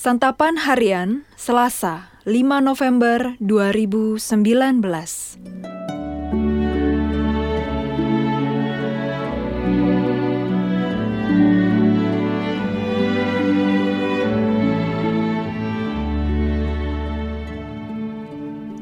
Santapan 0.00 0.56
Harian 0.56 1.28
Selasa 1.36 2.08
5 2.24 2.32
November 2.64 3.36
2019 3.36 4.16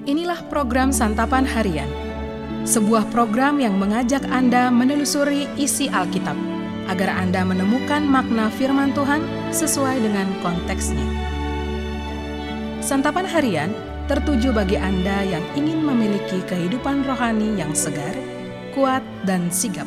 Inilah 0.06 0.46
program 0.46 0.94
Santapan 0.94 1.42
Harian, 1.42 1.90
sebuah 2.62 3.10
program 3.10 3.58
yang 3.58 3.74
mengajak 3.74 4.22
Anda 4.30 4.70
menelusuri 4.70 5.50
isi 5.58 5.90
Alkitab, 5.90 6.57
agar 6.88 7.12
Anda 7.20 7.44
menemukan 7.44 8.02
makna 8.08 8.48
firman 8.48 8.96
Tuhan 8.96 9.20
sesuai 9.52 10.00
dengan 10.00 10.26
konteksnya. 10.40 11.04
Santapan 12.80 13.28
Harian 13.28 13.70
tertuju 14.08 14.56
bagi 14.56 14.80
Anda 14.80 15.20
yang 15.28 15.44
ingin 15.52 15.84
memiliki 15.84 16.40
kehidupan 16.48 17.04
rohani 17.04 17.60
yang 17.60 17.76
segar, 17.76 18.16
kuat, 18.72 19.04
dan 19.28 19.52
sigap. 19.52 19.84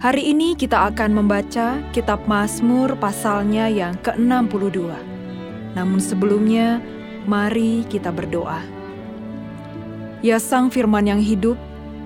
Hari 0.00 0.22
ini 0.32 0.54
kita 0.54 0.94
akan 0.94 1.18
membaca 1.18 1.82
kitab 1.90 2.24
Mazmur 2.30 2.94
pasalnya 2.94 3.66
yang 3.66 3.98
ke-62. 4.06 4.86
Namun 5.74 5.98
sebelumnya, 5.98 6.78
mari 7.26 7.82
kita 7.90 8.14
berdoa. 8.14 8.62
Ya 10.24 10.40
Sang 10.40 10.72
Firman 10.72 11.06
yang 11.06 11.20
hidup, 11.20 11.58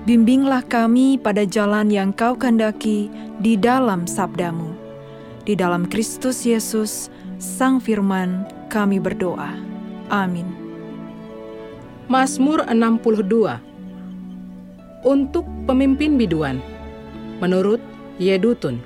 bimbinglah 0.03 0.65
kami 0.67 1.15
pada 1.15 1.47
jalan 1.47 1.87
yang 1.87 2.11
kau 2.11 2.35
kendaki 2.35 3.07
di 3.39 3.55
dalam 3.55 4.09
sabdamu. 4.09 4.73
Di 5.45 5.57
dalam 5.57 5.89
Kristus 5.89 6.45
Yesus, 6.45 7.09
Sang 7.41 7.81
Firman, 7.81 8.45
kami 8.69 9.01
berdoa. 9.01 9.57
Amin. 10.11 10.61
Mazmur 12.11 12.67
62 12.67 13.55
Untuk 15.07 15.47
pemimpin 15.63 16.19
biduan 16.19 16.59
Menurut 17.39 17.79
Yedutun 18.19 18.83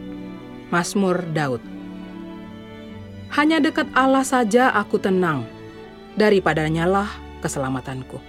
Mazmur 0.70 1.26
Daud 1.34 1.58
Hanya 3.34 3.58
dekat 3.58 3.90
Allah 3.98 4.22
saja 4.22 4.70
aku 4.78 5.02
tenang, 5.02 5.50
daripadanya 6.16 6.88
lah 6.88 7.10
keselamatanku. 7.44 8.20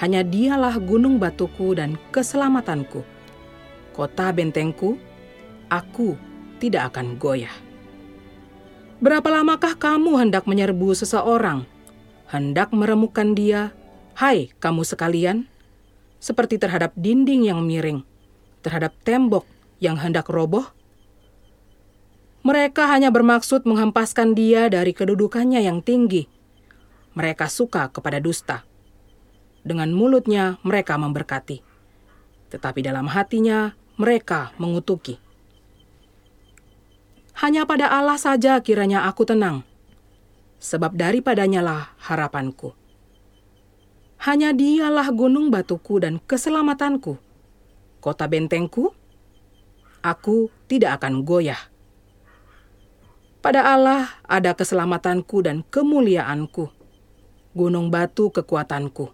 Hanya 0.00 0.24
dialah 0.24 0.80
gunung 0.80 1.20
batuku 1.20 1.76
dan 1.76 2.00
keselamatanku. 2.12 3.04
Kota 3.92 4.32
bentengku, 4.32 4.96
aku 5.68 6.16
tidak 6.56 6.94
akan 6.94 7.20
goyah. 7.20 7.52
Berapa 9.02 9.28
lamakah 9.28 9.76
kamu 9.76 10.16
hendak 10.16 10.46
menyerbu 10.46 10.94
seseorang? 10.94 11.66
Hendak 12.30 12.72
meremukan 12.72 13.36
dia, 13.36 13.74
hai 14.16 14.48
kamu 14.62 14.86
sekalian, 14.86 15.44
seperti 16.22 16.56
terhadap 16.56 16.94
dinding 16.96 17.50
yang 17.50 17.60
miring, 17.66 18.06
terhadap 18.64 18.94
tembok 19.02 19.44
yang 19.82 19.98
hendak 19.98 20.30
roboh? 20.30 20.70
Mereka 22.46 22.88
hanya 22.88 23.10
bermaksud 23.10 23.66
menghempaskan 23.66 24.38
dia 24.38 24.70
dari 24.70 24.94
kedudukannya 24.94 25.62
yang 25.62 25.82
tinggi. 25.82 26.30
Mereka 27.12 27.48
suka 27.52 27.92
kepada 27.92 28.18
dusta. 28.18 28.64
Dengan 29.62 29.94
mulutnya 29.94 30.58
mereka 30.66 30.98
memberkati, 30.98 31.62
tetapi 32.50 32.82
dalam 32.82 33.06
hatinya 33.06 33.76
mereka 33.94 34.50
mengutuki. 34.58 35.20
Hanya 37.38 37.64
pada 37.64 37.88
Allah 37.88 38.18
saja 38.18 38.58
kiranya 38.58 39.06
aku 39.06 39.22
tenang, 39.22 39.62
sebab 40.58 40.98
daripadanya 40.98 41.62
lah 41.62 41.82
harapanku. 42.02 42.74
Hanya 44.22 44.54
dialah 44.54 45.10
gunung 45.10 45.50
batuku 45.50 45.98
dan 46.02 46.22
keselamatanku, 46.22 47.18
kota 47.98 48.26
bentengku, 48.26 48.94
aku 50.02 50.50
tidak 50.66 51.02
akan 51.02 51.22
goyah. 51.26 51.58
Pada 53.42 53.66
Allah 53.66 54.10
ada 54.22 54.54
keselamatanku 54.54 55.42
dan 55.42 55.66
kemuliaanku, 55.66 56.70
gunung 57.52 57.92
batu 57.92 58.32
kekuatanku, 58.32 59.12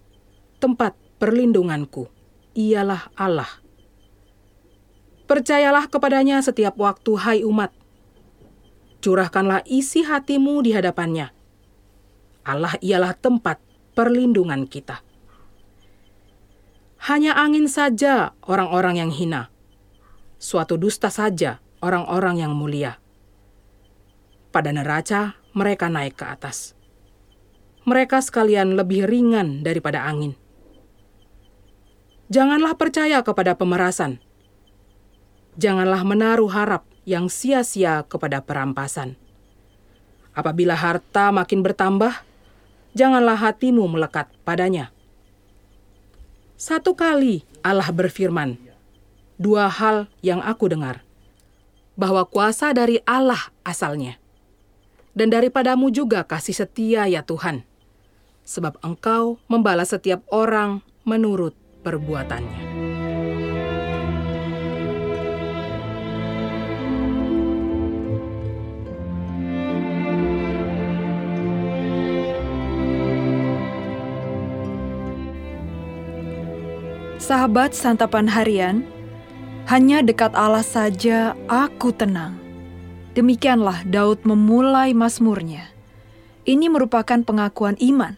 tempat 0.57 0.95
perlindunganku, 1.19 2.07
ialah 2.55 3.11
Allah. 3.15 3.49
Percayalah 5.29 5.85
kepadanya 5.87 6.41
setiap 6.41 6.73
waktu, 6.81 7.11
hai 7.21 7.39
umat. 7.45 7.69
Curahkanlah 8.99 9.63
isi 9.69 10.01
hatimu 10.03 10.65
di 10.65 10.73
hadapannya. 10.73 11.29
Allah 12.43 12.73
ialah 12.81 13.13
tempat 13.13 13.61
perlindungan 13.93 14.65
kita. 14.65 15.05
Hanya 17.07 17.37
angin 17.37 17.69
saja 17.69 18.35
orang-orang 18.43 18.99
yang 18.99 19.11
hina 19.13 19.53
suatu 20.39 20.79
dusta 20.79 21.11
saja 21.11 21.59
orang-orang 21.83 22.47
yang 22.47 22.55
mulia. 22.55 22.97
Pada 24.49 24.71
neraca, 24.71 25.35
mereka 25.51 25.91
naik 25.91 26.15
ke 26.15 26.25
atas. 26.25 26.78
Mereka 27.87 28.19
sekalian 28.19 28.75
lebih 28.75 29.07
ringan 29.07 29.63
daripada 29.63 30.03
angin. 30.03 30.35
Janganlah 32.29 32.77
percaya 32.77 33.23
kepada 33.25 33.57
pemerasan. 33.57 34.21
Janganlah 35.57 36.05
menaruh 36.05 36.51
harap 36.53 36.85
yang 37.09 37.25
sia-sia 37.25 38.05
kepada 38.05 38.45
perampasan. 38.45 39.17
Apabila 40.37 40.77
harta 40.77 41.33
makin 41.33 41.65
bertambah, 41.65 42.13
janganlah 42.93 43.33
hatimu 43.33 43.81
melekat 43.89 44.29
padanya. 44.45 44.93
Satu 46.53 46.93
kali 46.93 47.41
Allah 47.65 47.89
berfirman, 47.89 48.61
dua 49.41 49.71
hal 49.71 50.11
yang 50.21 50.43
aku 50.43 50.69
dengar. 50.69 51.01
Bahwa 51.97 52.23
kuasa 52.23 52.71
dari 52.71 53.01
Allah 53.03 53.51
asalnya. 53.65 54.21
Dan 55.11 55.33
daripadamu 55.33 55.91
juga 55.91 56.23
kasih 56.23 56.55
setia 56.55 57.09
ya 57.09 57.25
Tuhan. 57.25 57.65
Sebab 58.49 58.81
engkau 58.81 59.37
membalas 59.45 59.93
setiap 59.93 60.25
orang 60.33 60.81
menurut 61.05 61.53
perbuatannya. 61.85 62.65
Sahabat 77.21 77.77
santapan 77.77 78.25
harian, 78.25 78.81
hanya 79.69 80.01
dekat 80.01 80.33
Allah 80.33 80.65
saja 80.65 81.37
aku 81.45 81.93
tenang. 81.93 82.41
Demikianlah 83.13 83.85
Daud 83.85 84.25
memulai 84.25 84.97
mazmurnya. 84.97 85.69
Ini 86.49 86.65
merupakan 86.73 87.21
pengakuan 87.21 87.77
iman. 87.77 88.17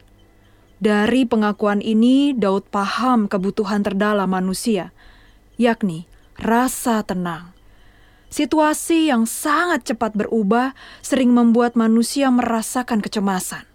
Dari 0.82 1.30
pengakuan 1.30 1.78
ini, 1.78 2.34
Daud 2.34 2.66
paham 2.74 3.30
kebutuhan 3.30 3.86
terdalam 3.86 4.26
manusia, 4.26 4.90
yakni 5.62 6.10
rasa 6.42 7.06
tenang. 7.06 7.54
Situasi 8.34 9.14
yang 9.14 9.30
sangat 9.30 9.94
cepat 9.94 10.18
berubah 10.18 10.74
sering 11.06 11.38
membuat 11.38 11.78
manusia 11.78 12.34
merasakan 12.34 12.98
kecemasan. 12.98 13.70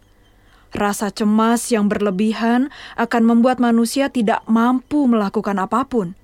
Rasa 0.75 1.15
cemas 1.15 1.71
yang 1.71 1.87
berlebihan 1.87 2.75
akan 2.99 3.23
membuat 3.23 3.63
manusia 3.63 4.11
tidak 4.11 4.43
mampu 4.51 5.07
melakukan 5.07 5.63
apa 5.63 5.87
pun 5.87 6.19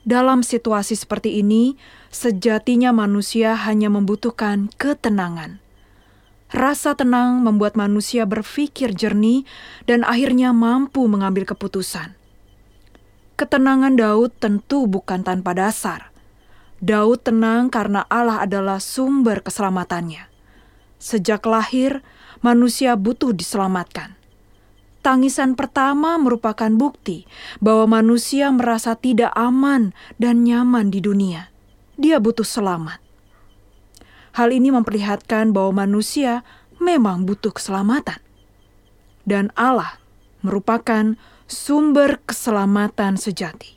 dalam 0.00 0.40
situasi 0.40 0.96
seperti 0.96 1.44
ini, 1.44 1.76
sejatinya 2.08 2.88
manusia 2.88 3.52
hanya 3.52 3.92
membutuhkan 3.92 4.72
ketenangan. 4.80 5.60
Rasa 6.50 6.98
tenang 6.98 7.46
membuat 7.46 7.78
manusia 7.78 8.26
berpikir 8.26 8.90
jernih 8.90 9.46
dan 9.86 10.02
akhirnya 10.02 10.50
mampu 10.50 11.06
mengambil 11.06 11.46
keputusan. 11.46 12.18
Ketenangan 13.38 13.94
Daud 13.94 14.34
tentu 14.42 14.90
bukan 14.90 15.22
tanpa 15.22 15.54
dasar. 15.54 16.10
Daud 16.82 17.22
tenang 17.22 17.70
karena 17.70 18.02
Allah 18.10 18.42
adalah 18.42 18.82
sumber 18.82 19.46
keselamatannya. 19.46 20.26
Sejak 21.00 21.46
lahir, 21.46 22.02
manusia 22.42 22.98
butuh 22.98 23.30
diselamatkan. 23.30 24.18
Tangisan 25.00 25.56
pertama 25.56 26.20
merupakan 26.20 26.68
bukti 26.68 27.24
bahwa 27.56 28.02
manusia 28.02 28.52
merasa 28.52 28.92
tidak 28.98 29.32
aman 29.32 29.96
dan 30.20 30.44
nyaman 30.44 30.92
di 30.92 31.00
dunia. 31.00 31.48
Dia 31.96 32.20
butuh 32.20 32.44
selamat. 32.44 33.09
Hal 34.40 34.56
ini 34.56 34.72
memperlihatkan 34.72 35.52
bahwa 35.52 35.84
manusia 35.84 36.48
memang 36.80 37.28
butuh 37.28 37.52
keselamatan. 37.52 38.16
Dan 39.28 39.52
Allah 39.52 40.00
merupakan 40.40 41.12
sumber 41.44 42.24
keselamatan 42.24 43.20
sejati. 43.20 43.76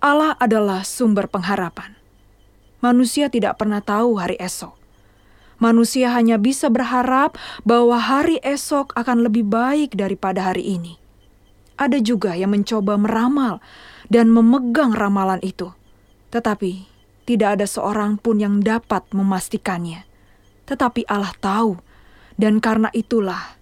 Allah 0.00 0.40
adalah 0.40 0.88
sumber 0.88 1.28
pengharapan. 1.28 2.00
Manusia 2.80 3.28
tidak 3.28 3.60
pernah 3.60 3.84
tahu 3.84 4.16
hari 4.16 4.40
esok. 4.40 4.72
Manusia 5.60 6.08
hanya 6.16 6.40
bisa 6.40 6.72
berharap 6.72 7.36
bahwa 7.68 8.00
hari 8.00 8.40
esok 8.40 8.96
akan 8.96 9.28
lebih 9.28 9.52
baik 9.52 10.00
daripada 10.00 10.48
hari 10.48 10.80
ini. 10.80 10.96
Ada 11.76 12.00
juga 12.00 12.32
yang 12.32 12.56
mencoba 12.56 12.96
meramal 12.96 13.60
dan 14.08 14.32
memegang 14.32 14.96
ramalan 14.96 15.44
itu, 15.44 15.76
tetapi 16.32 16.91
tidak 17.22 17.60
ada 17.60 17.66
seorang 17.66 18.18
pun 18.18 18.42
yang 18.42 18.58
dapat 18.60 19.06
memastikannya. 19.14 20.04
Tetapi 20.66 21.06
Allah 21.06 21.34
tahu, 21.38 21.78
dan 22.40 22.58
karena 22.58 22.88
itulah 22.96 23.56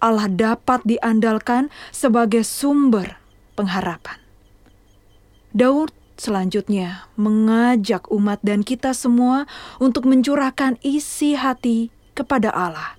Allah 0.00 0.26
dapat 0.32 0.80
diandalkan 0.88 1.68
sebagai 1.92 2.42
sumber 2.42 3.20
pengharapan. 3.54 4.16
Daud 5.52 5.92
selanjutnya 6.16 7.10
mengajak 7.20 8.08
umat 8.08 8.40
dan 8.40 8.64
kita 8.64 8.96
semua 8.96 9.44
untuk 9.76 10.08
mencurahkan 10.08 10.80
isi 10.80 11.36
hati 11.36 11.92
kepada 12.16 12.48
Allah. 12.52 12.96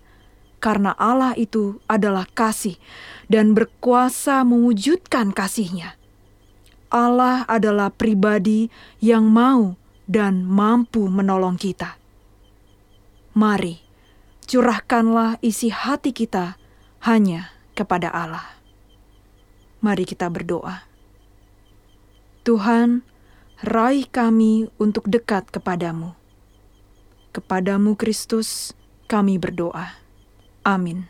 Karena 0.62 0.94
Allah 0.94 1.34
itu 1.34 1.82
adalah 1.90 2.30
kasih 2.38 2.78
dan 3.26 3.58
berkuasa 3.58 4.46
mewujudkan 4.46 5.34
kasihnya. 5.34 5.98
Allah 6.94 7.48
adalah 7.50 7.90
pribadi 7.90 8.70
yang 9.02 9.26
mau 9.26 9.81
dan 10.12 10.44
mampu 10.44 11.08
menolong 11.08 11.56
kita. 11.56 11.96
Mari, 13.32 13.80
curahkanlah 14.44 15.40
isi 15.40 15.72
hati 15.72 16.12
kita 16.12 16.60
hanya 17.08 17.56
kepada 17.72 18.12
Allah. 18.12 18.60
Mari 19.80 20.04
kita 20.04 20.28
berdoa. 20.28 20.84
Tuhan, 22.44 23.08
raih 23.64 24.04
kami 24.12 24.68
untuk 24.76 25.08
dekat 25.08 25.48
kepadamu. 25.48 26.12
Kepadamu 27.32 27.96
Kristus, 27.96 28.76
kami 29.08 29.40
berdoa. 29.40 29.96
Amin. 30.68 31.08